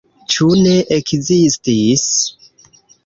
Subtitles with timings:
[0.35, 2.07] Ĉu ne ekzistis?